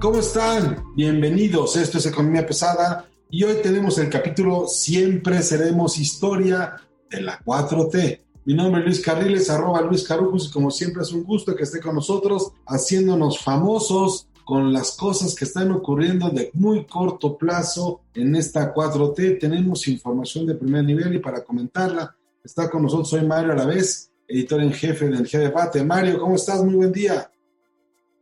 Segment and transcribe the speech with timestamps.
[0.00, 0.84] ¿Cómo están?
[0.94, 1.74] Bienvenidos.
[1.74, 6.76] Esto es Economía Pesada y hoy tenemos el capítulo Siempre seremos historia
[7.10, 8.22] de la 4T.
[8.44, 11.64] Mi nombre es Luis Carriles, arroba Luis Carujos y como siempre es un gusto que
[11.64, 18.02] esté con nosotros haciéndonos famosos con las cosas que están ocurriendo de muy corto plazo
[18.14, 19.38] en esta 4T.
[19.38, 24.60] Tenemos información de primer nivel y para comentarla está con nosotros soy Mario Alavés, editor
[24.62, 25.84] en jefe del G Debate.
[25.84, 26.62] Mario, ¿cómo estás?
[26.62, 27.30] Muy buen día.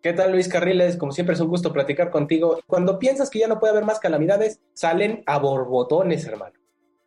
[0.02, 0.96] ¿Qué tal Luis Carriles?
[0.96, 2.58] Como siempre es un gusto platicar contigo.
[2.66, 6.54] Cuando piensas que ya no puede haber más calamidades, salen a borbotones, hermano.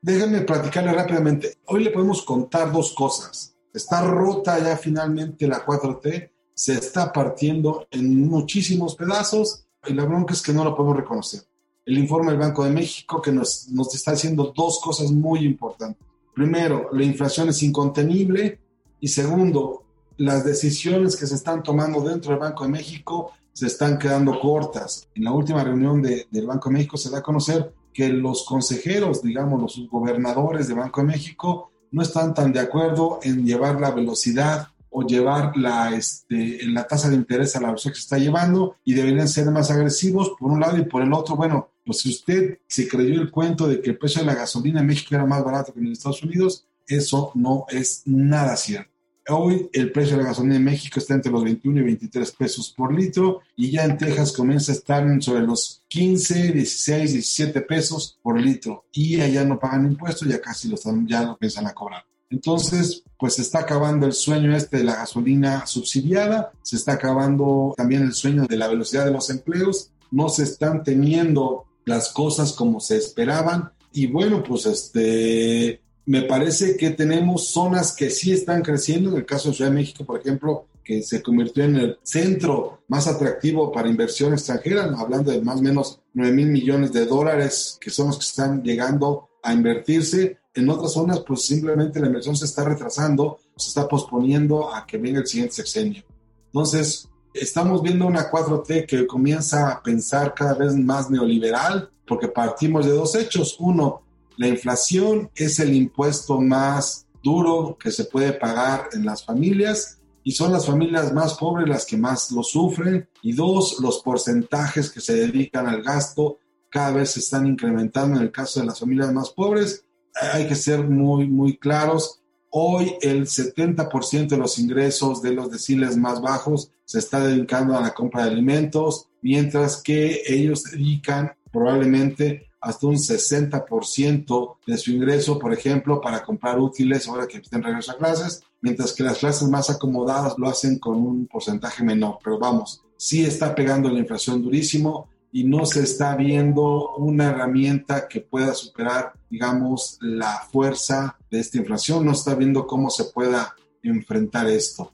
[0.02, 1.58] Déjenme platicarle rápidamente.
[1.66, 3.56] Hoy le podemos contar dos cosas.
[3.74, 10.34] Está rota ya finalmente la 4T, se está partiendo en muchísimos pedazos y la bronca
[10.34, 11.42] es que no lo podemos reconocer.
[11.86, 16.06] El informe del Banco de México que nos, nos está haciendo dos cosas muy importantes.
[16.34, 18.60] Primero, la inflación es incontenible
[19.00, 19.84] y segundo,
[20.18, 25.08] las decisiones que se están tomando dentro del Banco de México se están quedando cortas.
[25.16, 28.44] En la última reunión de, del Banco de México se da a conocer que los
[28.46, 33.80] consejeros, digamos, los gobernadores del Banco de México, no están tan de acuerdo en llevar
[33.80, 38.04] la velocidad o llevar la, este, la tasa de interés a la velocidad que se
[38.04, 41.72] está llevando y deberían ser más agresivos por un lado y por el otro, bueno,
[41.84, 44.88] pues si usted se creyó el cuento de que el precio de la gasolina en
[44.88, 48.92] México era más barato que en Estados Unidos, eso no es nada cierto.
[49.30, 52.74] Hoy el precio de la gasolina en México está entre los 21 y 23 pesos
[52.76, 58.20] por litro y ya en Texas comienza a estar sobre los 15, 16, 17 pesos
[58.22, 61.74] por litro y allá no pagan impuestos, ya casi lo están, ya lo empiezan a
[61.74, 62.06] cobrar.
[62.30, 67.74] Entonces, pues se está acabando el sueño este de la gasolina subsidiada, se está acabando
[67.78, 72.52] también el sueño de la velocidad de los empleos, no se están teniendo las cosas
[72.52, 78.62] como se esperaban y bueno, pues este me parece que tenemos zonas que sí están
[78.62, 82.00] creciendo, en el caso de Ciudad de México, por ejemplo, que se convirtió en el
[82.04, 87.06] centro más atractivo para inversión extranjera, hablando de más o menos 9 mil millones de
[87.06, 90.40] dólares, que son los que están llegando a invertirse.
[90.56, 94.98] En otras zonas, pues simplemente la inversión se está retrasando, se está posponiendo a que
[94.98, 96.04] venga el siguiente sexenio.
[96.48, 102.86] Entonces, estamos viendo una 4T que comienza a pensar cada vez más neoliberal, porque partimos
[102.86, 103.56] de dos hechos.
[103.60, 104.04] Uno,
[104.38, 110.32] la inflación es el impuesto más duro que se puede pagar en las familias y
[110.32, 113.08] son las familias más pobres las que más lo sufren.
[113.22, 116.38] Y dos, los porcentajes que se dedican al gasto
[116.70, 119.86] cada vez se están incrementando en el caso de las familias más pobres.
[120.34, 122.20] Hay que ser muy, muy claros.
[122.50, 127.82] Hoy el 70% de los ingresos de los deciles más bajos se está dedicando a
[127.82, 135.38] la compra de alimentos, mientras que ellos dedican probablemente hasta un 60% de su ingreso,
[135.38, 139.50] por ejemplo, para comprar útiles ahora que estén regreso a clases, mientras que las clases
[139.50, 142.20] más acomodadas lo hacen con un porcentaje menor.
[142.24, 148.08] Pero vamos, sí está pegando la inflación durísimo y no se está viendo una herramienta
[148.08, 152.06] que pueda superar, digamos, la fuerza de esta inflación.
[152.06, 154.94] No está viendo cómo se pueda enfrentar esto.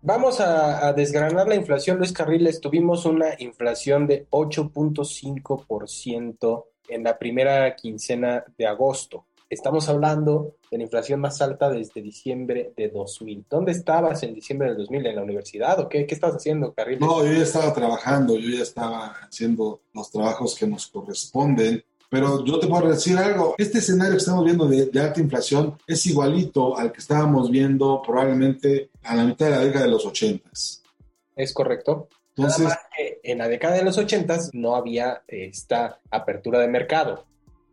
[0.00, 2.62] Vamos a, a, desgranar la inflación, Luis Carriles.
[2.62, 9.26] Tuvimos una inflación de 8.5% en la primera quincena de agosto.
[9.50, 13.44] Estamos hablando de la inflación más alta desde diciembre de 2000.
[13.48, 15.06] ¿Dónde estabas en diciembre del 2000?
[15.06, 16.06] ¿En la universidad o qué?
[16.06, 17.00] ¿Qué estabas haciendo, Carriles?
[17.00, 21.82] No, yo ya estaba trabajando, yo ya estaba haciendo los trabajos que nos corresponden.
[22.08, 25.76] Pero yo te puedo decir algo, este escenario que estamos viendo de, de, alta inflación
[25.88, 30.06] es igualito al que estábamos viendo probablemente a la mitad de la década de los
[30.06, 30.48] 80.
[31.34, 32.08] Es correcto.
[32.36, 36.68] Entonces, Nada más que en la década de los 80 no había esta apertura de
[36.68, 37.24] mercado.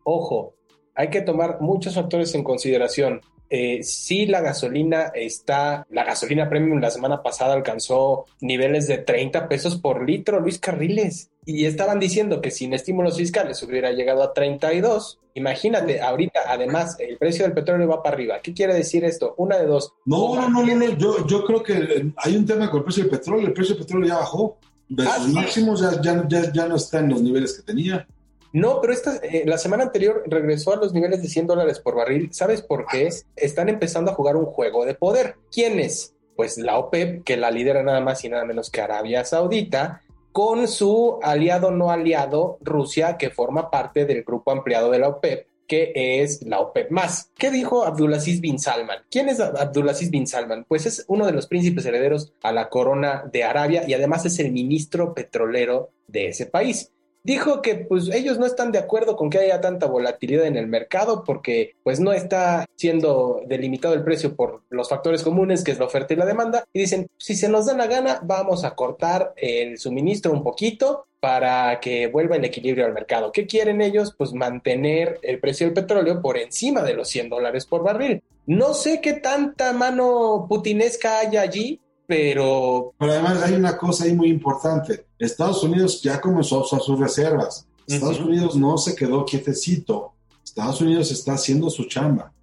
[0.03, 0.56] Ojo,
[0.95, 3.22] hay que tomar muchos factores en consideración.
[3.50, 9.48] Eh, si la gasolina está, la gasolina premium la semana pasada alcanzó niveles de 30
[9.48, 14.34] pesos por litro, Luis Carriles, y estaban diciendo que sin estímulos fiscales hubiera llegado a
[14.34, 15.19] 32.
[15.36, 18.40] Imagínate, ahorita además el precio del petróleo va para arriba.
[18.42, 19.36] ¿Qué quiere decir esto?
[19.38, 19.94] Una de dos.
[20.06, 23.12] No, no, no, no, Yo, yo creo que hay un tema con el precio del
[23.12, 23.48] petróleo.
[23.48, 24.57] El precio del petróleo ya bajó.
[24.90, 28.07] De sus máximos ya, ya, ya, ya no está en los niveles que tenía.
[28.53, 31.95] No, pero esta, eh, la semana anterior regresó a los niveles de 100 dólares por
[31.95, 32.31] barril.
[32.31, 33.09] ¿Sabes por qué?
[33.35, 35.38] Están empezando a jugar un juego de poder.
[35.51, 36.15] ¿Quiénes?
[36.35, 40.67] Pues la OPEP, que la lidera nada más y nada menos que Arabia Saudita, con
[40.67, 46.21] su aliado no aliado, Rusia, que forma parte del grupo ampliado de la OPEP, que
[46.21, 47.31] es la OPEP más.
[47.35, 48.99] ¿Qué dijo Abdulaziz bin Salman?
[49.09, 50.65] ¿Quién es Abdulaziz bin Salman?
[50.67, 54.38] Pues es uno de los príncipes herederos a la corona de Arabia y además es
[54.38, 56.91] el ministro petrolero de ese país
[57.23, 60.67] dijo que pues ellos no están de acuerdo con que haya tanta volatilidad en el
[60.67, 65.79] mercado porque pues no está siendo delimitado el precio por los factores comunes que es
[65.79, 68.75] la oferta y la demanda y dicen si se nos da la gana vamos a
[68.75, 73.31] cortar el suministro un poquito para que vuelva el equilibrio al mercado.
[73.31, 74.13] ¿Qué quieren ellos?
[74.17, 78.21] Pues mantener el precio del petróleo por encima de los 100 dólares por barril.
[78.45, 82.93] No sé qué tanta mano putinesca hay allí, pero...
[82.99, 85.05] Pero además hay una cosa ahí muy importante.
[85.23, 87.67] Estados Unidos ya comenzó a usar sus reservas.
[87.87, 90.13] Estados Unidos no se quedó quietecito.
[90.43, 92.33] Estados Unidos está haciendo su chamba.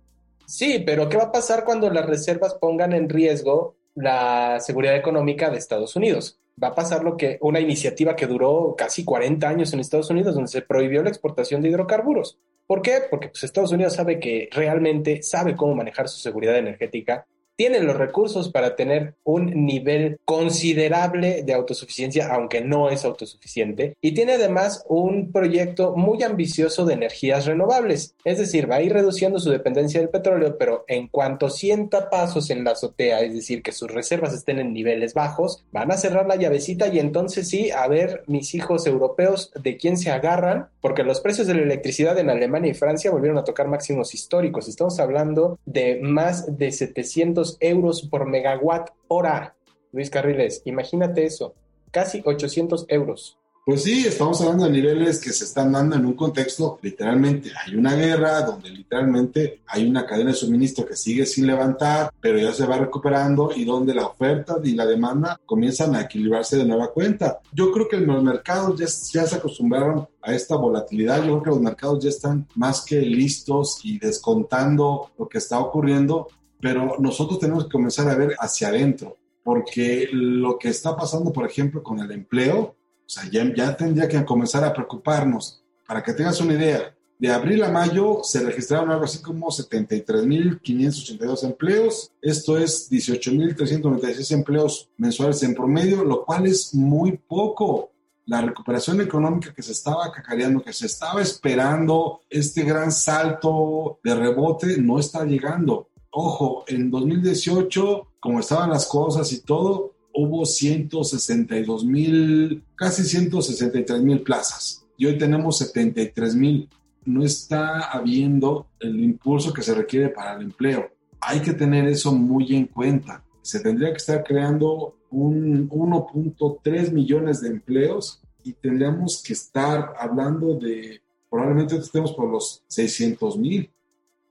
[0.46, 5.50] Sí, pero ¿qué va a pasar cuando las reservas pongan en riesgo la seguridad económica
[5.50, 6.40] de Estados Unidos?
[6.62, 10.34] Va a pasar lo que una iniciativa que duró casi 40 años en Estados Unidos,
[10.34, 12.38] donde se prohibió la exportación de hidrocarburos.
[12.66, 12.98] ¿Por qué?
[13.08, 17.26] Porque pues, Estados Unidos sabe que realmente sabe cómo manejar su seguridad energética
[17.60, 24.12] tienen los recursos para tener un nivel considerable de autosuficiencia, aunque no es autosuficiente, y
[24.12, 28.14] tiene además un proyecto muy ambicioso de energías renovables.
[28.24, 32.48] Es decir, va a ir reduciendo su dependencia del petróleo, pero en cuanto sienta pasos
[32.48, 36.26] en la azotea, es decir, que sus reservas estén en niveles bajos, van a cerrar
[36.26, 41.02] la llavecita y entonces sí, a ver, mis hijos europeos, de quién se agarran, porque
[41.02, 44.66] los precios de la electricidad en Alemania y Francia volvieron a tocar máximos históricos.
[44.66, 49.54] Estamos hablando de más de 700 euros por megawatt hora.
[49.92, 51.54] Luis Carriles, imagínate eso,
[51.90, 53.40] casi 800 euros.
[53.70, 57.76] Pues sí, estamos hablando de niveles que se están dando en un contexto, literalmente hay
[57.76, 62.52] una guerra donde literalmente hay una cadena de suministro que sigue sin levantar, pero ya
[62.52, 66.90] se va recuperando y donde la oferta y la demanda comienzan a equilibrarse de nueva
[66.90, 67.40] cuenta.
[67.52, 71.50] Yo creo que los mercados ya, ya se acostumbraron a esta volatilidad, yo creo que
[71.50, 76.28] los mercados ya están más que listos y descontando lo que está ocurriendo
[76.60, 81.46] pero nosotros tenemos que comenzar a ver hacia adentro, porque lo que está pasando, por
[81.46, 85.60] ejemplo, con el empleo, o sea, ya, tendría que comenzar a preocuparnos.
[85.86, 91.44] Para que tengas una idea, de abril a mayo se registraron algo así como 73.582
[91.44, 92.10] empleos.
[92.22, 97.90] Esto es 18.396 empleos mensuales en promedio, lo cual es muy poco.
[98.24, 104.14] La recuperación económica que se estaba cacareando, que se estaba esperando, este gran salto de
[104.14, 105.89] rebote, no está llegando.
[106.12, 114.22] Ojo, en 2018, como estaban las cosas y todo, hubo 162 mil, casi 163 mil
[114.22, 114.84] plazas.
[114.96, 116.68] Y hoy tenemos 73 mil.
[117.04, 120.90] No está habiendo el impulso que se requiere para el empleo.
[121.20, 123.24] Hay que tener eso muy en cuenta.
[123.42, 130.54] Se tendría que estar creando un 1.3 millones de empleos y tendríamos que estar hablando
[130.54, 133.70] de, probablemente estemos por los 600 mil.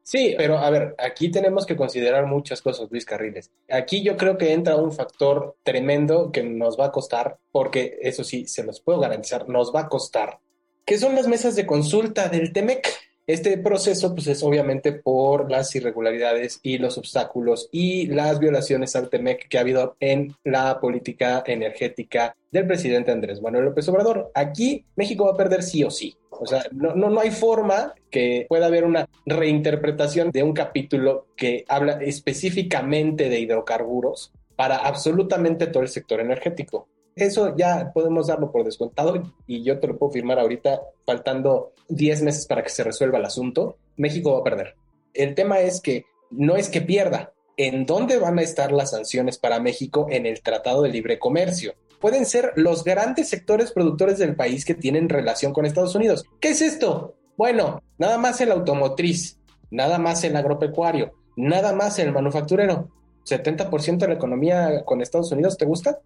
[0.10, 3.52] Sí, pero a ver, aquí tenemos que considerar muchas cosas, Luis Carriles.
[3.70, 8.24] Aquí yo creo que entra un factor tremendo que nos va a costar, porque eso
[8.24, 10.40] sí, se los puedo garantizar, nos va a costar,
[10.84, 12.88] que son las mesas de consulta del TEMEC.
[13.28, 19.12] Este proceso, pues es obviamente por las irregularidades y los obstáculos y las violaciones al
[19.12, 24.32] TEMEC que ha habido en la política energética del presidente Andrés Manuel López Obrador.
[24.34, 26.18] Aquí México va a perder sí o sí.
[26.40, 31.28] O sea, no, no, no hay forma que pueda haber una reinterpretación de un capítulo
[31.36, 36.88] que habla específicamente de hidrocarburos para absolutamente todo el sector energético.
[37.16, 42.22] Eso ya podemos darlo por descontado y yo te lo puedo firmar ahorita, faltando 10
[42.22, 43.78] meses para que se resuelva el asunto.
[43.98, 44.76] México va a perder.
[45.14, 47.34] El tema es que no es que pierda.
[47.58, 51.74] ¿En dónde van a estar las sanciones para México en el Tratado de Libre Comercio?
[52.00, 56.26] Pueden ser los grandes sectores productores del país que tienen relación con Estados Unidos.
[56.40, 57.16] ¿Qué es esto?
[57.38, 59.40] Bueno, nada más el automotriz,
[59.72, 62.90] nada más el agropecuario, nada más el manufacturero.
[63.26, 66.00] 70% de la economía con Estados Unidos, ¿te gusta?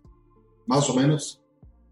[0.65, 1.41] Más o menos.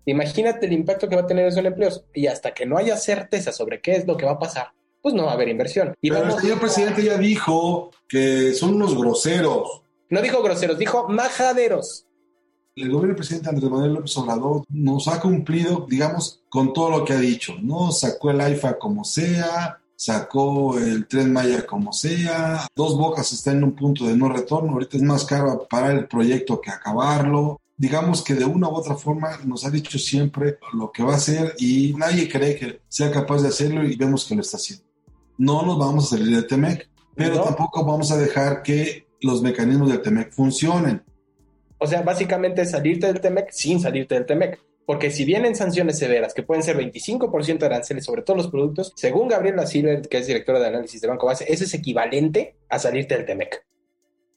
[0.05, 2.03] Imagínate el impacto que va a tener eso en empleos.
[2.13, 5.13] Y hasta que no haya certeza sobre qué es lo que va a pasar, pues
[5.15, 5.93] no va a haber inversión.
[6.01, 9.83] Y Pero el señor presidente ya dijo que son unos groseros.
[10.09, 12.05] No dijo groseros, dijo majaderos.
[12.73, 17.03] El gobierno del presidente Andrés Manuel López Obrador nos ha cumplido, digamos, con todo lo
[17.03, 17.91] que ha dicho, ¿no?
[17.91, 23.65] Sacó el AIFA como sea, sacó el Tren Maya como sea, Dos Bocas está en
[23.65, 28.23] un punto de no retorno, ahorita es más caro parar el proyecto que acabarlo, digamos
[28.23, 31.55] que de una u otra forma nos ha dicho siempre lo que va a hacer
[31.59, 34.85] y nadie cree que sea capaz de hacerlo y vemos que lo está haciendo.
[35.37, 39.89] No nos vamos a salir del TEMEC, pero tampoco vamos a dejar que los mecanismos
[39.89, 41.03] del TEMEC funcionen.
[41.83, 44.59] O sea, básicamente salirte del TEMEC sin salirte del TEMEC.
[44.85, 48.93] Porque si vienen sanciones severas, que pueden ser 25% de aranceles sobre todos los productos,
[48.95, 52.77] según Gabriela Silver, que es directora de análisis de Banco Base, eso es equivalente a
[52.77, 53.65] salirte del TEMEC.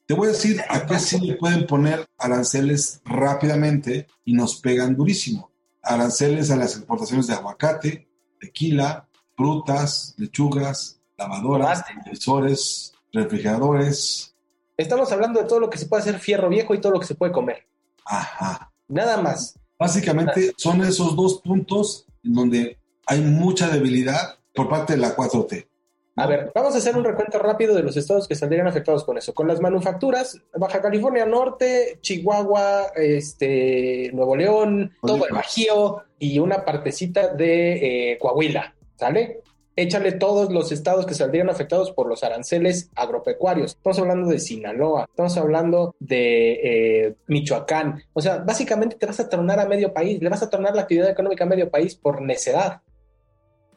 [0.07, 4.95] Te voy a decir a qué sí le pueden poner aranceles rápidamente y nos pegan
[4.95, 5.51] durísimo.
[5.83, 8.07] Aranceles a las exportaciones de aguacate,
[8.39, 14.34] tequila, frutas, lechugas, lavadoras, televisores, refrigeradores.
[14.77, 17.07] Estamos hablando de todo lo que se puede hacer fierro viejo y todo lo que
[17.07, 17.65] se puede comer.
[18.05, 18.71] Ajá.
[18.87, 19.57] Nada más.
[19.77, 25.67] Básicamente son esos dos puntos en donde hay mucha debilidad por parte de la 4T.
[26.17, 29.17] A ver, vamos a hacer un recuento rápido de los estados que saldrían afectados con
[29.17, 29.33] eso.
[29.33, 36.63] Con las manufacturas, Baja California Norte, Chihuahua, este, Nuevo León, todo el Bajío y una
[36.63, 39.41] partecita de eh, Coahuila, ¿sale?
[39.77, 43.71] Échale todos los estados que saldrían afectados por los aranceles agropecuarios.
[43.71, 46.53] Estamos hablando de Sinaloa, estamos hablando de
[47.07, 48.01] eh, Michoacán.
[48.13, 50.83] O sea, básicamente te vas a tornar a medio país, le vas a tornar la
[50.83, 52.81] actividad económica a medio país por necedad.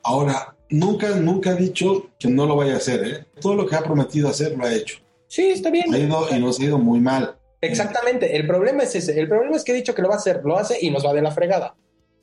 [0.04, 3.26] Ahora, nunca, nunca ha dicho que no lo vaya a hacer, ¿eh?
[3.40, 5.00] Todo lo que ha prometido hacer lo ha hecho.
[5.26, 5.92] Sí, está bien.
[5.92, 7.36] Ha ido y nos ha ido muy mal.
[7.60, 8.36] Exactamente.
[8.36, 9.18] El problema es ese.
[9.18, 11.04] El problema es que ha dicho que lo va a hacer, lo hace y nos
[11.04, 11.74] va de la fregada.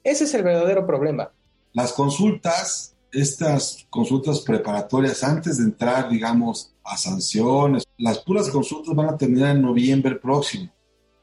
[0.04, 1.34] Ese es el verdadero problema.
[1.74, 9.10] Las consultas, estas consultas preparatorias antes de entrar, digamos, a sanciones, las puras consultas van
[9.10, 10.72] a terminar en noviembre próximo.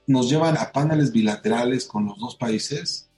[0.06, 3.08] Nos llevan a paneles bilaterales con los dos países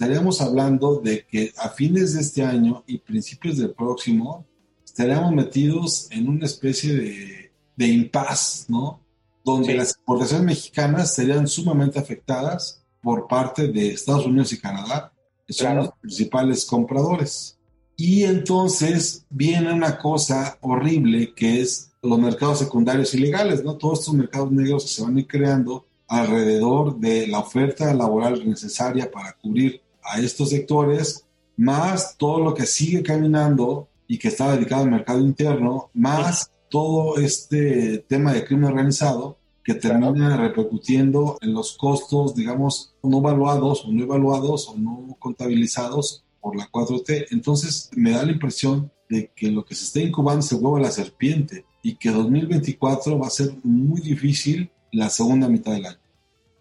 [0.00, 4.46] estaríamos hablando de que a fines de este año y principios del próximo
[4.82, 9.04] estaríamos metidos en una especie de, de impas, ¿no?
[9.44, 15.12] Donde las exportaciones mexicanas serían sumamente afectadas por parte de Estados Unidos y Canadá,
[15.46, 17.58] que son los principales compradores.
[18.02, 23.76] Y entonces viene una cosa horrible que es los mercados secundarios ilegales, ¿no?
[23.76, 28.48] Todos estos mercados negros que se van a ir creando alrededor de la oferta laboral
[28.48, 31.26] necesaria para cubrir a estos sectores,
[31.58, 37.18] más todo lo que sigue caminando y que está dedicado al mercado interno, más todo
[37.18, 43.92] este tema de crimen organizado que termina repercutiendo en los costos, digamos, no evaluados o
[43.92, 47.28] no evaluados o no contabilizados por la 4T.
[47.30, 50.90] Entonces me da la impresión de que lo que se está incubando se vuelve la
[50.90, 55.98] serpiente y que 2024 va a ser muy difícil la segunda mitad del año.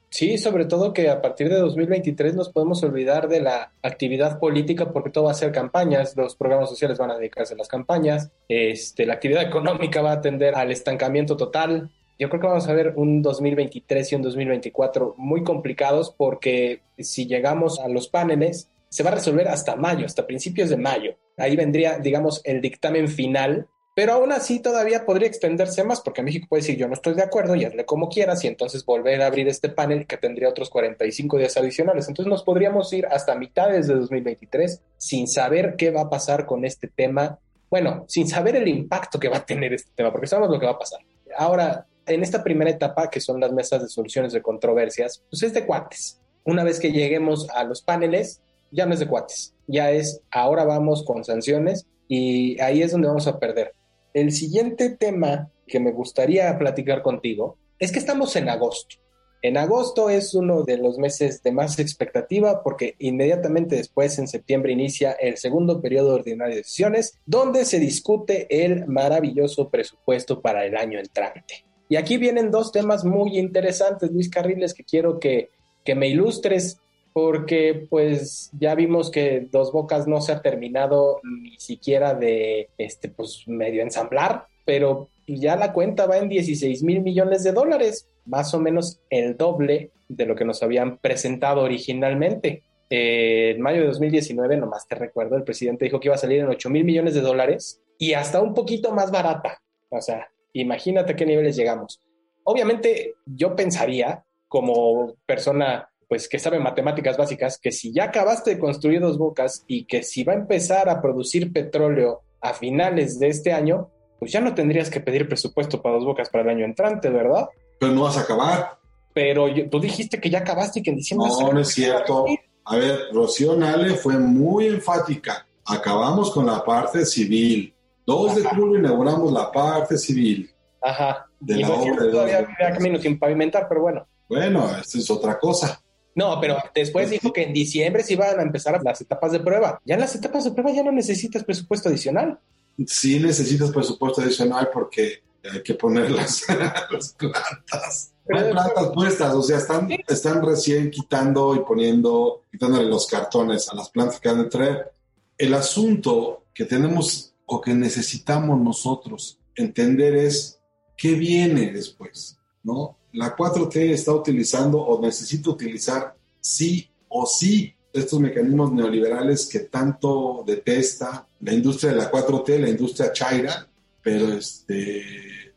[0.09, 4.91] Sí, sobre todo que a partir de 2023 nos podemos olvidar de la actividad política
[4.91, 8.31] porque todo va a ser campañas, los programas sociales van a dedicarse a las campañas,
[8.48, 11.91] este, la actividad económica va a tender al estancamiento total.
[12.17, 17.27] Yo creo que vamos a ver un 2023 y un 2024 muy complicados porque si
[17.27, 21.15] llegamos a los paneles se va a resolver hasta mayo, hasta principios de mayo.
[21.38, 23.67] Ahí vendría, digamos, el dictamen final
[24.00, 27.22] pero aún así todavía podría extenderse más, porque México puede decir yo no estoy de
[27.22, 30.69] acuerdo y hazle como quieras y entonces volver a abrir este panel que tendría otros
[30.69, 32.08] 45 días adicionales.
[32.08, 36.63] Entonces nos podríamos ir hasta mitades de 2023 sin saber qué va a pasar con
[36.63, 37.39] este tema.
[37.69, 40.65] Bueno, sin saber el impacto que va a tener este tema, porque sabemos lo que
[40.65, 41.01] va a pasar.
[41.38, 45.53] Ahora, en esta primera etapa, que son las mesas de soluciones de controversias, pues es
[45.53, 46.22] de cuates.
[46.46, 50.63] Una vez que lleguemos a los paneles, ya no es de cuates, ya es ahora
[50.65, 53.73] vamos con sanciones y ahí es donde vamos a perder
[54.13, 58.97] el siguiente tema que me gustaría platicar contigo es que estamos en agosto.
[59.41, 64.73] En agosto es uno de los meses de más expectativa porque inmediatamente después, en septiembre,
[64.73, 70.75] inicia el segundo periodo ordinario de sesiones, donde se discute el maravilloso presupuesto para el
[70.75, 71.65] año entrante.
[71.88, 75.49] Y aquí vienen dos temas muy interesantes, Luis Carriles, que quiero que,
[75.85, 76.79] que me ilustres
[77.13, 83.10] porque pues ya vimos que Dos Bocas no se ha terminado ni siquiera de, este,
[83.10, 88.54] pues medio ensamblar, pero ya la cuenta va en 16 mil millones de dólares, más
[88.54, 92.63] o menos el doble de lo que nos habían presentado originalmente.
[92.89, 96.39] Eh, en mayo de 2019, nomás te recuerdo, el presidente dijo que iba a salir
[96.39, 99.60] en 8 mil millones de dólares y hasta un poquito más barata.
[99.89, 102.01] O sea, imagínate a qué niveles llegamos.
[102.44, 108.60] Obviamente, yo pensaría, como persona pues que sabe matemáticas básicas, que si ya acabaste de
[108.60, 113.28] construir dos bocas y que si va a empezar a producir petróleo a finales de
[113.28, 116.66] este año, pues ya no tendrías que pedir presupuesto para dos bocas para el año
[116.66, 117.48] entrante, ¿verdad?
[117.80, 118.80] Pero no vas a acabar.
[119.13, 121.30] Pero tú dijiste que ya acabaste y que en diciembre...
[121.30, 122.25] No, no es cierto.
[122.66, 125.48] A ver, Rocío Nale fue muy enfática.
[125.63, 127.72] Acabamos con la parte civil.
[128.08, 130.50] 2 de julio inauguramos la parte civil.
[130.82, 131.28] Ajá.
[131.39, 134.08] De la obra de todavía había camino sin pavimentar, pero bueno.
[134.28, 135.80] Bueno, esto es otra cosa.
[136.19, 139.39] No, pero después Pues dijo que en diciembre se iban a empezar las etapas de
[139.39, 139.79] prueba.
[139.85, 142.38] Ya en las etapas de prueba ya no necesitas presupuesto adicional.
[142.85, 146.45] Sí necesitas presupuesto adicional porque hay que poner las,
[146.91, 148.11] las plantas.
[148.27, 153.75] Hay plantas puestas, o sea, están, están recién quitando y poniendo, quitándole los cartones a
[153.75, 154.91] las plantas que han de traer.
[155.38, 160.59] El asunto que tenemos o que necesitamos nosotros entender es
[160.97, 162.99] qué viene después, ¿no?
[163.13, 170.44] La 4T está utilizando o necesita utilizar sí o sí estos mecanismos neoliberales que tanto
[170.46, 173.68] detesta la industria de la 4T, la industria chaira,
[174.01, 175.04] pero este,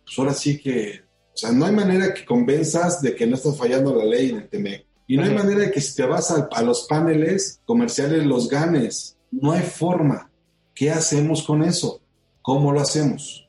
[0.05, 1.01] pues ahora sí que,
[1.33, 4.37] o sea, no hay manera que convenzas de que no estás fallando la ley en
[4.37, 4.87] el TEMEC.
[5.07, 8.49] Y no hay manera de que si te vas a, a los paneles comerciales los
[8.49, 9.19] ganes.
[9.31, 10.31] No hay forma.
[10.75, 12.01] ¿Qué hacemos con eso?
[12.41, 13.47] ¿Cómo lo hacemos?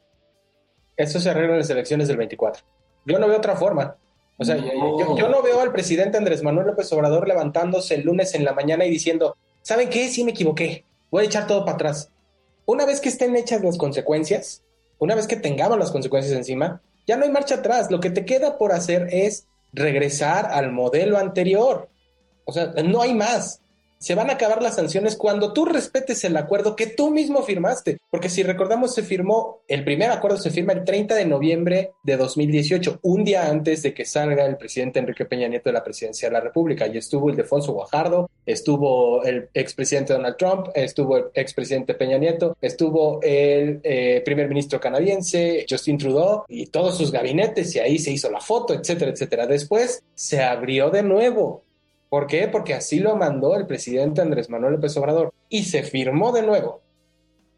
[0.98, 2.64] Eso se arregla en las elecciones del 24.
[3.06, 3.96] Yo no veo otra forma.
[4.38, 4.58] O sea.
[4.58, 8.54] Yo, yo, no veo al presidente Andrés Manuel López Obrador levantándose el lunes en la
[8.54, 10.10] mañana y diciendo, ¿saben qué?
[10.10, 10.86] Sí me equivoqué.
[11.12, 12.10] Voy a echar todo para atrás.
[12.66, 14.64] Una vez que estén hechas las consecuencias,
[15.00, 17.92] una vez que tengamos las consecuencias encima, ya no hay marcha atrás.
[17.92, 21.90] Lo que te queda por hacer es regresar al modelo anterior.
[22.46, 23.62] O sea, no hay más
[24.04, 28.00] se van a acabar las sanciones cuando tú respetes el acuerdo que tú mismo firmaste.
[28.12, 32.18] Porque si recordamos, se firmó, el primer acuerdo se firma el 30 de noviembre de
[32.18, 36.28] 2018, un día antes de que salga el presidente Enrique Peña Nieto de la presidencia
[36.28, 36.86] de la República.
[36.88, 42.58] Y estuvo el Defonso Guajardo, estuvo el expresidente Donald Trump, estuvo el expresidente Peña Nieto,
[42.60, 48.12] estuvo el eh, primer ministro canadiense, Justin Trudeau, y todos sus gabinetes, y ahí se
[48.12, 49.48] hizo la foto, etcétera, etcétera.
[49.48, 51.64] Después se abrió de nuevo
[52.14, 52.48] ¿Por qué?
[52.48, 56.84] Porque así lo mandó el presidente Andrés Manuel López Obrador y se firmó de nuevo.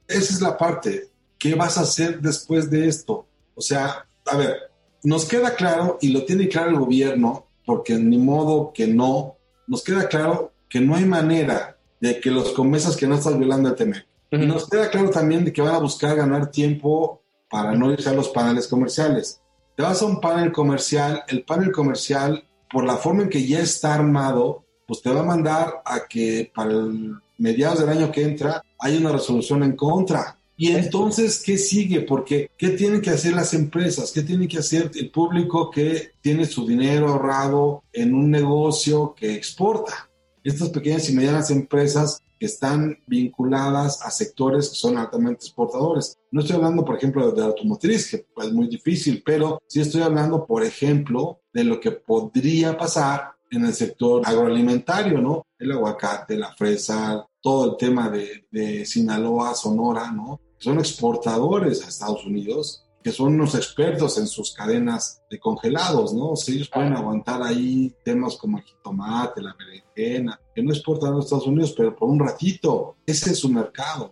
[0.07, 1.09] Esa es la parte.
[1.37, 3.27] ¿Qué vas a hacer después de esto?
[3.53, 4.55] O sea, a ver,
[5.03, 9.35] nos queda claro, y lo tiene claro el gobierno, porque ni modo que no,
[9.67, 13.67] nos queda claro que no hay manera de que los convenzas que no estás violando
[13.67, 14.07] el TEMEC.
[14.31, 14.43] Uh -huh.
[14.43, 18.07] Y nos queda claro también de que van a buscar ganar tiempo para no irse
[18.07, 19.41] a los paneles comerciales.
[19.75, 23.59] Te vas a un panel comercial, el panel comercial por la forma en que ya
[23.59, 28.23] está armado, pues te va a mandar a que para el mediados del año que
[28.23, 30.37] entra hay una resolución en contra.
[30.57, 32.01] Y entonces, ¿qué sigue?
[32.01, 34.11] Porque, ¿qué tienen que hacer las empresas?
[34.13, 39.33] ¿Qué tiene que hacer el público que tiene su dinero ahorrado en un negocio que
[39.33, 40.09] exporta?
[40.43, 46.19] Estas pequeñas y medianas empresas que están vinculadas a sectores que son altamente exportadores.
[46.29, 50.03] No estoy hablando, por ejemplo, de la automotriz, que es muy difícil, pero sí estoy
[50.03, 55.47] hablando, por ejemplo, de lo que podría pasar en el sector agroalimentario, ¿no?
[55.57, 60.39] El aguacate, la fresa, todo el tema de, de Sinaloa, Sonora, ¿no?
[60.59, 66.31] Son exportadores a Estados Unidos, que son unos expertos en sus cadenas de congelados, ¿no?
[66.31, 71.11] O sea, ellos pueden aguantar ahí temas como el jitomate, la berenjena, que no exportan
[71.11, 72.95] a los Estados Unidos, pero por un ratito.
[73.05, 74.11] Ese es su mercado.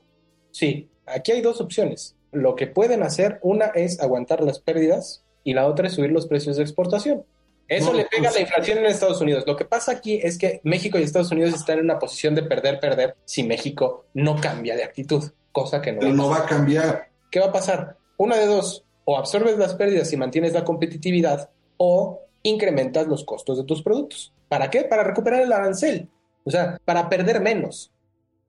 [0.51, 2.15] Sí, aquí hay dos opciones.
[2.31, 6.27] Lo que pueden hacer, una es aguantar las pérdidas y la otra es subir los
[6.27, 7.25] precios de exportación.
[7.67, 9.43] Eso no, le pega pues, la inflación en Estados Unidos.
[9.47, 12.43] Lo que pasa aquí es que México y Estados Unidos están en una posición de
[12.43, 16.37] perder, perder si México no cambia de actitud, cosa que no, Pero va, no va
[16.37, 17.09] a cambiar.
[17.31, 17.97] ¿Qué va a pasar?
[18.17, 23.57] Una de dos, o absorbes las pérdidas y mantienes la competitividad, o incrementas los costos
[23.57, 24.33] de tus productos.
[24.49, 24.83] ¿Para qué?
[24.83, 26.09] Para recuperar el arancel.
[26.43, 27.91] O sea, para perder menos.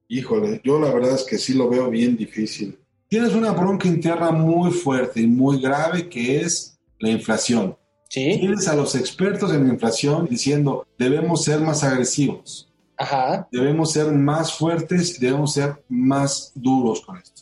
[0.08, 2.78] Híjole, yo la verdad es que sí lo veo bien difícil.
[3.08, 7.76] Tienes una bronca interna muy fuerte y muy grave que es la inflación.
[8.08, 8.38] ¿Sí?
[8.38, 12.70] Tienes a los expertos en inflación diciendo debemos ser más agresivos.
[12.96, 13.48] Ajá.
[13.50, 17.33] Debemos ser más fuertes debemos ser más duros con esto.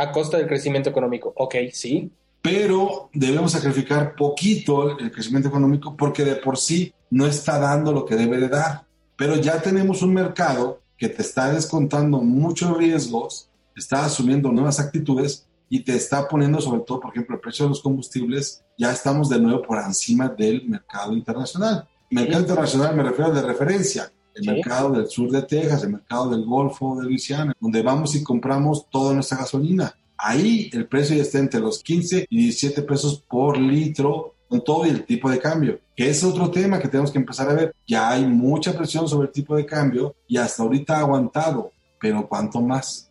[0.00, 1.34] A costa del crecimiento económico.
[1.36, 2.10] Ok, sí.
[2.40, 8.06] Pero debemos sacrificar poquito el crecimiento económico porque de por sí no está dando lo
[8.06, 8.86] que debe de dar.
[9.16, 15.46] Pero ya tenemos un mercado que te está descontando muchos riesgos, está asumiendo nuevas actitudes
[15.68, 19.28] y te está poniendo sobre todo, por ejemplo, el precio de los combustibles, ya estamos
[19.28, 21.86] de nuevo por encima del mercado internacional.
[22.10, 22.42] Mercado sí.
[22.44, 24.50] internacional me refiero de referencia, el sí.
[24.50, 28.88] mercado del sur de Texas, el mercado del Golfo de Luisiana, donde vamos y compramos
[28.90, 29.94] toda nuestra gasolina.
[30.16, 34.84] Ahí el precio ya está entre los 15 y 17 pesos por litro con todo
[34.84, 37.74] y el tipo de cambio, que es otro tema que tenemos que empezar a ver.
[37.86, 42.28] Ya hay mucha presión sobre el tipo de cambio y hasta ahorita ha aguantado, pero
[42.28, 43.09] ¿cuánto más?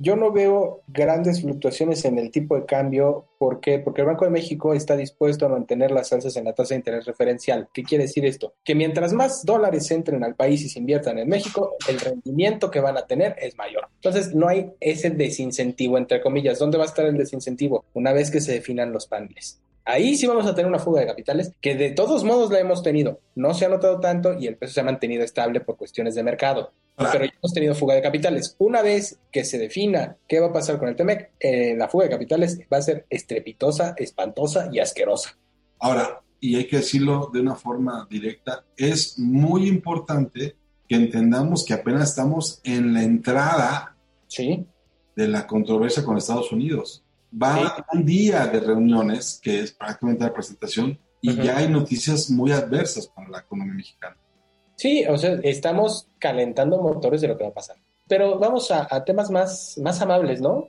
[0.00, 3.26] Yo no veo grandes fluctuaciones en el tipo de cambio.
[3.38, 3.78] ¿Por qué?
[3.78, 6.78] Porque el Banco de México está dispuesto a mantener las alzas en la tasa de
[6.78, 7.68] interés referencial.
[7.74, 8.54] ¿Qué quiere decir esto?
[8.64, 12.80] Que mientras más dólares entren al país y se inviertan en México, el rendimiento que
[12.80, 13.88] van a tener es mayor.
[13.96, 16.58] Entonces, no hay ese desincentivo, entre comillas.
[16.58, 17.84] ¿Dónde va a estar el desincentivo?
[17.92, 19.60] Una vez que se definan los paneles.
[19.84, 22.82] Ahí sí vamos a tener una fuga de capitales, que de todos modos la hemos
[22.82, 23.20] tenido.
[23.34, 26.22] No se ha notado tanto y el peso se ha mantenido estable por cuestiones de
[26.22, 26.72] mercado.
[26.96, 28.54] Pero ya hemos tenido fuga de capitales.
[28.58, 32.04] Una vez que se defina qué va a pasar con el TEMEC, eh, la fuga
[32.04, 35.36] de capitales va a ser estrepitosa, espantosa y asquerosa.
[35.80, 40.56] Ahora, y hay que decirlo de una forma directa, es muy importante
[40.88, 44.66] que entendamos que apenas estamos en la entrada ¿Sí?
[45.16, 47.01] de la controversia con Estados Unidos.
[47.40, 52.52] Va un día de reuniones, que es prácticamente la presentación, y ya hay noticias muy
[52.52, 54.16] adversas para la economía mexicana.
[54.76, 57.76] Sí, o sea, estamos calentando motores de lo que va a pasar.
[58.08, 60.68] Pero vamos a, temas más, más amables, ¿no?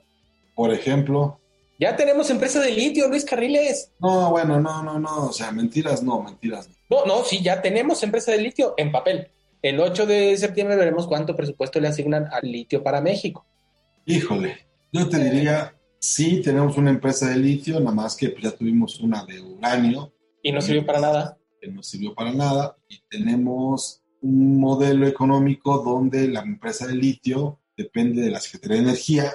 [0.54, 1.40] Por ejemplo.
[1.80, 3.90] Ya tenemos empresa de litio, Luis Carriles.
[3.98, 5.26] No, bueno, no, no, no.
[5.26, 7.04] O sea, mentiras no, mentiras no.
[7.04, 9.28] No, sí, ya tenemos empresa de litio en papel.
[9.60, 13.44] El 8 de septiembre veremos cuánto presupuesto le asignan al litio para México.
[14.06, 19.00] Híjole, yo te diría, sí, tenemos una empresa de litio, nada más que ya tuvimos
[19.00, 20.12] una de uranio.
[20.42, 25.78] Y no sirvió para nada que no sirvió para nada y tenemos un modelo económico
[25.78, 29.32] donde la empresa de litio depende de la Secretaría de Energía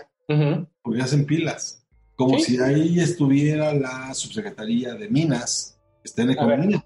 [0.84, 1.84] porque hacen pilas.
[2.15, 6.86] Como si ahí estuviera la subsecretaría de Minas, que está en economía.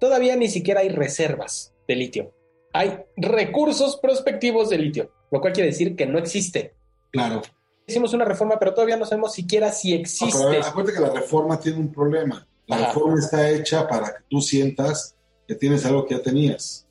[0.00, 2.34] todavía ni siquiera hay reservas de litio.
[2.72, 6.74] Hay recursos prospectivos de litio, lo cual quiere decir que no existe.
[7.12, 7.40] Claro.
[7.86, 10.58] Hicimos una reforma, pero todavía no sabemos siquiera si existe.
[10.58, 12.46] acuérdate que la reforma tiene un problema.
[12.66, 15.14] La reforma está hecha para que tú sientas
[15.46, 16.86] que tienes algo que ya tenías.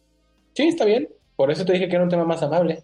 [0.53, 1.10] Sí, está bien.
[1.36, 2.84] Por eso te dije que era un tema más amable.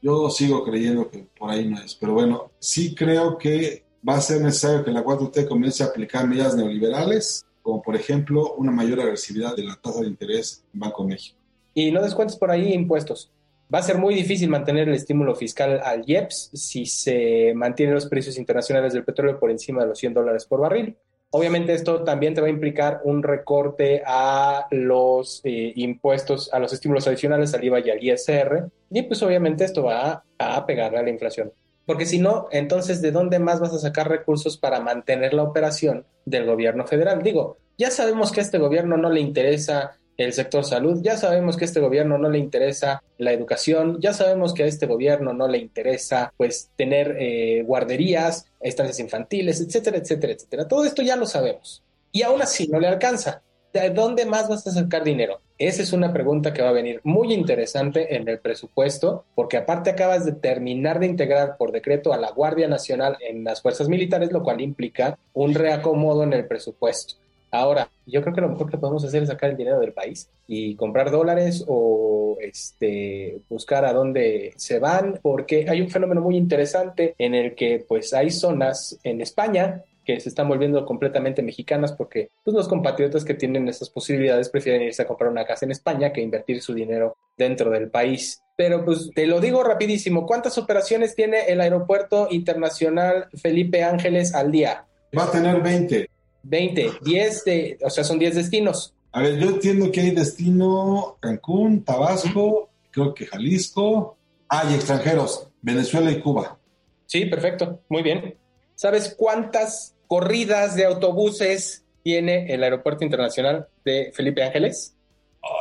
[0.00, 1.94] Yo sigo creyendo que por ahí no es.
[1.94, 6.26] Pero bueno, sí creo que va a ser necesario que la 4T comience a aplicar
[6.26, 11.04] medidas neoliberales, como por ejemplo una mayor agresividad de la tasa de interés en Banco
[11.04, 11.38] México.
[11.74, 13.30] Y no descuentes por ahí impuestos.
[13.72, 18.06] Va a ser muy difícil mantener el estímulo fiscal al IEPS si se mantienen los
[18.06, 20.96] precios internacionales del petróleo por encima de los 100 dólares por barril.
[21.30, 26.72] Obviamente esto también te va a implicar un recorte a los eh, impuestos, a los
[26.72, 30.98] estímulos adicionales al IVA y al ISR, y pues obviamente esto va a, a pegarle
[30.98, 31.52] a la inflación.
[31.84, 36.06] Porque si no, entonces, ¿de dónde más vas a sacar recursos para mantener la operación
[36.24, 37.22] del gobierno federal?
[37.22, 41.00] Digo, ya sabemos que a este gobierno no le interesa el sector salud.
[41.02, 44.66] Ya sabemos que a este gobierno no le interesa la educación, ya sabemos que a
[44.66, 50.68] este gobierno no le interesa pues tener eh, guarderías, estancias infantiles, etcétera, etcétera, etcétera.
[50.68, 51.82] Todo esto ya lo sabemos.
[52.12, 53.42] Y aún así no le alcanza.
[53.72, 55.40] ¿De dónde más vas a sacar dinero?
[55.58, 59.90] Esa es una pregunta que va a venir muy interesante en el presupuesto, porque aparte
[59.90, 64.32] acabas de terminar de integrar por decreto a la Guardia Nacional en las fuerzas militares,
[64.32, 67.16] lo cual implica un reacomodo en el presupuesto.
[67.50, 70.28] Ahora, yo creo que lo mejor que podemos hacer es sacar el dinero del país
[70.46, 76.36] y comprar dólares o este, buscar a dónde se van, porque hay un fenómeno muy
[76.36, 81.92] interesante en el que pues hay zonas en España que se están volviendo completamente mexicanas
[81.92, 85.72] porque pues, los compatriotas que tienen esas posibilidades prefieren irse a comprar una casa en
[85.72, 88.40] España que invertir su dinero dentro del país.
[88.56, 94.52] Pero pues te lo digo rapidísimo, ¿cuántas operaciones tiene el Aeropuerto Internacional Felipe Ángeles al
[94.52, 94.86] día?
[95.16, 96.08] Va a tener 20.
[96.48, 98.94] 20, 10, de, o sea, son 10 destinos.
[99.12, 104.16] A ver, yo entiendo que hay destino Cancún, Tabasco, creo que Jalisco.
[104.48, 106.58] Hay extranjeros, Venezuela y Cuba.
[107.06, 108.36] Sí, perfecto, muy bien.
[108.74, 114.94] ¿Sabes cuántas corridas de autobuses tiene el Aeropuerto Internacional de Felipe Ángeles?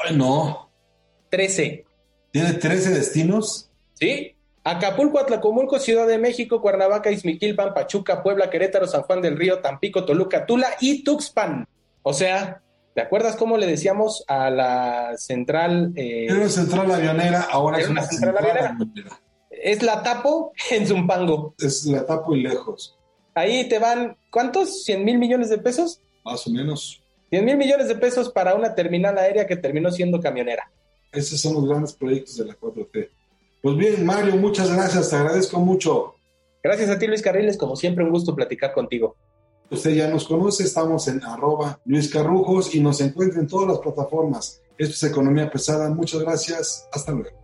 [0.04, 0.70] Ay, no.
[1.30, 1.86] 13.
[2.32, 3.72] ¿Tiene 13 destinos?
[3.94, 4.35] Sí,
[4.68, 10.06] Acapulco, Atlacomulco, Ciudad de México, Cuernavaca, Izmiquilpan, Pachuca, Puebla, Querétaro, San Juan del Río, Tampico,
[10.06, 11.68] Toluca, Tula y Tuxpan.
[12.02, 12.64] O sea,
[12.96, 15.94] ¿te acuerdas cómo le decíamos a la central?
[15.96, 18.76] Eh, Era central avionera, ahora es una central, avionera.
[19.52, 21.54] Es la Tapo en Zumpango.
[21.60, 22.98] Es la Tapo y lejos.
[23.36, 24.84] Ahí te van, ¿cuántos?
[24.88, 26.02] ¿100 mil millones de pesos?
[26.24, 27.04] Más o menos.
[27.30, 30.72] 100 mil millones de pesos para una terminal aérea que terminó siendo camionera.
[31.12, 33.10] Esos son los grandes proyectos de la 4T.
[33.66, 36.14] Pues bien, Mario, muchas gracias, te agradezco mucho.
[36.64, 39.16] Gracias a ti, Luis Carriles, como siempre, un gusto platicar contigo.
[39.72, 43.80] Usted ya nos conoce, estamos en arroba Luis Carrujos y nos encuentra en todas las
[43.80, 44.62] plataformas.
[44.78, 47.36] Esto es Economía Pesada, muchas gracias, hasta luego.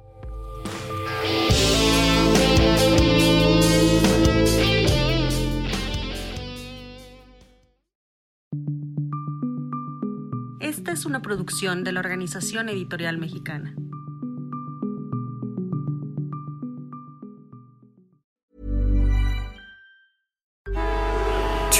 [10.59, 13.73] Esta es una producción de la Organización Editorial Mexicana.